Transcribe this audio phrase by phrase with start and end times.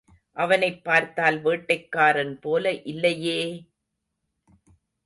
[0.37, 3.39] அவனைப் பார்த்தால் வேட்டைக்காரன் போல இல்லையே!